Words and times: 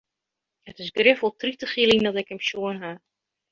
It 0.71 0.79
is 0.85 0.93
grif 0.95 1.21
wol 1.27 1.33
tritich 1.43 1.75
jier 1.77 1.89
lyn 1.91 2.07
dat 2.07 2.19
ik 2.21 2.29
him 2.31 2.43
sjoen 2.47 2.77
ha. 2.83 2.91